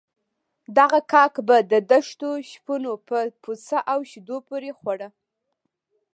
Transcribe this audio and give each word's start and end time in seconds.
دغه 0.77 0.99
کاک 1.11 1.33
به 1.47 1.57
د 1.71 1.73
دښتو 1.91 2.29
شپنو 2.51 2.93
په 3.07 3.17
پوڅه 3.41 3.79
او 3.91 3.99
شيدو 4.09 4.37
پورې 4.47 4.69
خوړ. 4.77 4.99